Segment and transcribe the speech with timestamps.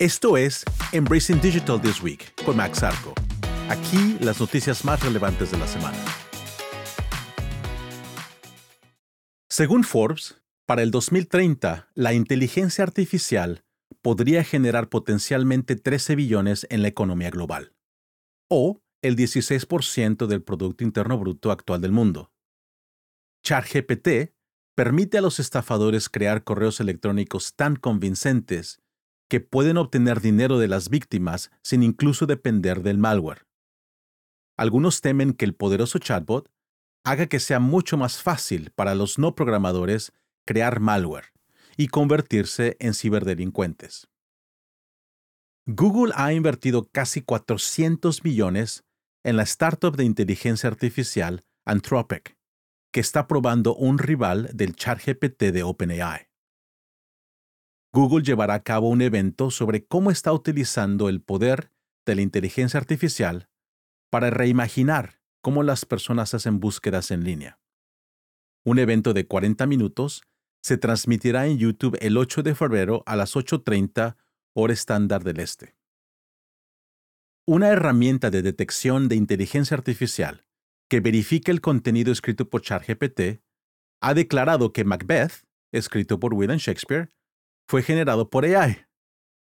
[0.00, 3.14] Esto es Embracing Digital This Week con Max Arco.
[3.68, 5.98] Aquí las noticias más relevantes de la semana.
[9.50, 13.64] Según Forbes, para el 2030, la inteligencia artificial
[14.00, 17.74] podría generar potencialmente 13 billones en la economía global,
[18.48, 22.30] o el 16% del Producto Interno Bruto actual del mundo.
[23.42, 24.32] ChatGPT
[24.76, 28.80] permite a los estafadores crear correos electrónicos tan convincentes
[29.28, 33.46] que pueden obtener dinero de las víctimas sin incluso depender del malware.
[34.56, 36.50] Algunos temen que el poderoso chatbot
[37.04, 40.12] haga que sea mucho más fácil para los no programadores
[40.44, 41.32] crear malware
[41.76, 44.08] y convertirse en ciberdelincuentes.
[45.66, 48.84] Google ha invertido casi 400 millones
[49.22, 52.36] en la startup de inteligencia artificial Anthropic,
[52.90, 56.27] que está probando un rival del ChatGPT de OpenAI.
[57.92, 61.72] Google llevará a cabo un evento sobre cómo está utilizando el poder
[62.04, 63.48] de la inteligencia artificial
[64.10, 67.58] para reimaginar cómo las personas hacen búsquedas en línea.
[68.64, 70.22] Un evento de 40 minutos
[70.62, 74.16] se transmitirá en YouTube el 8 de febrero a las 8.30
[74.54, 75.76] hora estándar del este.
[77.46, 80.44] Una herramienta de detección de inteligencia artificial
[80.90, 83.40] que verifica el contenido escrito por ChatGPT
[84.00, 87.10] ha declarado que Macbeth, escrito por William Shakespeare,
[87.68, 88.86] fue generado por AI.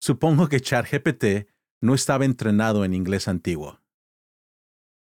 [0.00, 3.80] Supongo que ChatGPT no estaba entrenado en inglés antiguo.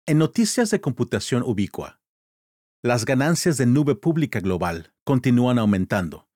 [0.05, 2.01] En noticias de computación ubicua,
[2.83, 6.29] las ganancias de nube pública global continúan aumentando,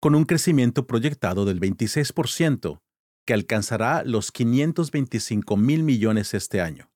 [0.00, 2.80] con un crecimiento proyectado del 26%,
[3.26, 6.90] que alcanzará los 525 mil millones este año.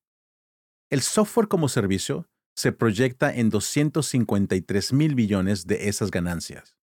[0.90, 6.76] El software como servicio se proyecta en 253 mil billones de esas ganancias.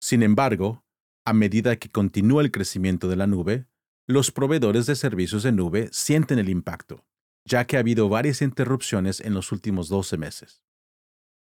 [0.00, 0.83] Sin embargo,
[1.24, 3.66] a medida que continúa el crecimiento de la nube,
[4.06, 7.04] los proveedores de servicios de nube sienten el impacto
[7.44, 10.62] ya que ha habido varias interrupciones en los últimos 12 meses.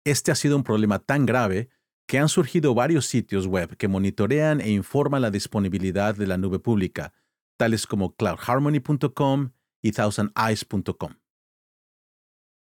[0.04, 1.70] Este ha sido un problema tan grave
[2.06, 6.58] que han surgido varios sitios web que monitorean e informan la disponibilidad de la nube
[6.58, 7.14] pública,
[7.56, 9.52] tales como cloudharmony.com
[9.82, 11.14] y thousandeyes.com.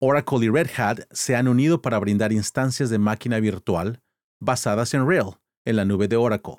[0.02, 4.02] Oracle y Red Hat se han unido para brindar instancias de máquina virtual
[4.40, 6.56] basadas en RHEL en la nube de Oracle,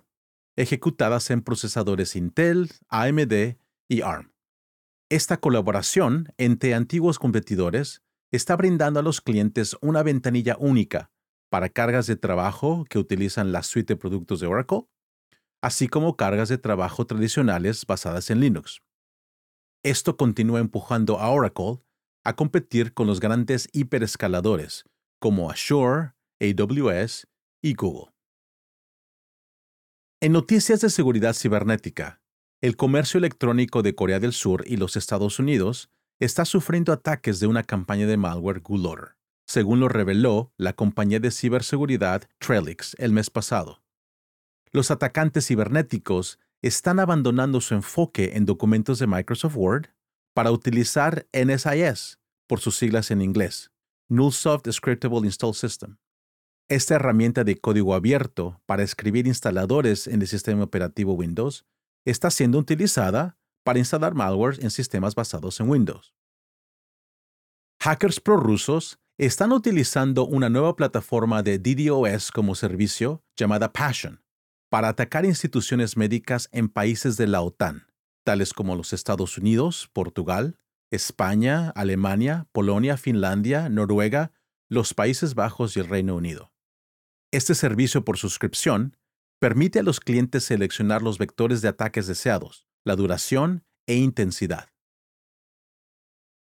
[0.57, 3.57] ejecutadas en procesadores Intel, AMD
[3.89, 4.33] y ARM.
[5.09, 8.03] Esta colaboración entre antiguos competidores
[8.33, 11.11] está brindando a los clientes una ventanilla única
[11.51, 14.87] para cargas de trabajo que utilizan la suite de productos de Oracle,
[15.63, 18.83] así como cargas de trabajo tradicionales basadas en Linux.
[19.83, 21.83] Esto continúa empujando a Oracle
[22.25, 24.85] a competir con los grandes hiperescaladores
[25.21, 27.27] como Azure, AWS
[27.63, 28.13] y Google.
[30.23, 32.21] En noticias de seguridad cibernética,
[32.61, 35.89] el comercio electrónico de Corea del Sur y los Estados Unidos
[36.19, 39.17] está sufriendo ataques de una campaña de malware Gulotter,
[39.47, 43.83] según lo reveló la compañía de ciberseguridad Trellix el mes pasado.
[44.73, 49.87] Los atacantes cibernéticos están abandonando su enfoque en documentos de Microsoft Word
[50.35, 53.73] para utilizar NSIS, por sus siglas en inglés,
[54.11, 55.97] Nullsoft Scriptable Install System.
[56.71, 61.67] Esta herramienta de código abierto para escribir instaladores en el sistema operativo Windows
[62.05, 66.15] está siendo utilizada para instalar malware en sistemas basados en Windows.
[67.83, 74.23] Hackers prorrusos están utilizando una nueva plataforma de DDoS como servicio llamada Passion
[74.71, 77.89] para atacar instituciones médicas en países de la OTAN,
[78.23, 80.57] tales como los Estados Unidos, Portugal,
[80.93, 84.31] España, Alemania, Polonia, Finlandia, Noruega,
[84.69, 86.53] los Países Bajos y el Reino Unido.
[87.33, 88.97] Este servicio por suscripción
[89.39, 94.69] permite a los clientes seleccionar los vectores de ataques deseados, la duración e intensidad.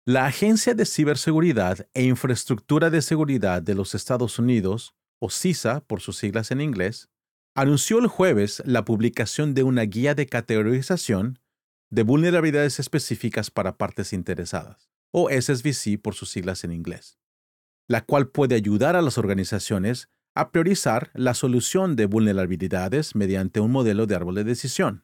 [0.06, 6.02] La Agencia de Ciberseguridad e Infraestructura de Seguridad de los Estados Unidos, o CISA por
[6.02, 7.10] sus siglas en inglés,
[7.56, 11.38] anunció el jueves la publicación de una guía de categorización
[11.92, 17.20] de vulnerabilidades específicas para partes interesadas, o SSVC por sus siglas en inglés,
[17.88, 20.10] la cual puede ayudar a las organizaciones
[20.40, 25.04] a priorizar la solución de vulnerabilidades mediante un modelo de árbol de decisión.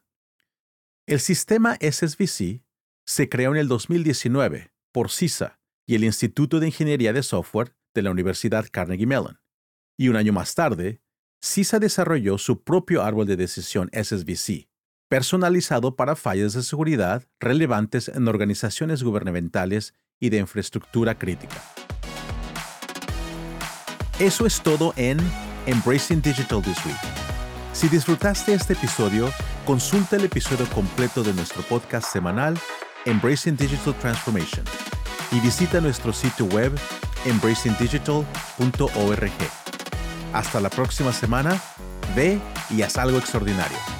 [1.06, 2.64] El sistema SSVC
[3.04, 8.00] se creó en el 2019 por CISA y el Instituto de Ingeniería de Software de
[8.00, 9.38] la Universidad Carnegie Mellon.
[9.98, 11.02] Y un año más tarde,
[11.44, 14.70] CISA desarrolló su propio árbol de decisión SSVC,
[15.10, 21.62] personalizado para fallas de seguridad relevantes en organizaciones gubernamentales y de infraestructura crítica.
[24.18, 25.18] Eso es todo en
[25.66, 26.96] Embracing Digital This Week.
[27.72, 29.30] Si disfrutaste este episodio,
[29.66, 32.56] Consulta el episodio completo de nuestro podcast semanal
[33.04, 34.64] Embracing Digital Transformation
[35.32, 36.72] y visita nuestro sitio web
[37.24, 39.32] embracingdigital.org.
[40.32, 41.60] Hasta la próxima semana,
[42.14, 42.38] ve
[42.70, 43.95] y haz algo extraordinario.